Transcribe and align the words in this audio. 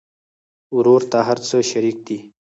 ورور 0.77 1.01
ته 1.11 1.17
هر 1.27 1.37
څه 1.47 1.57
شريک 1.71 1.97
دي. 2.07 2.17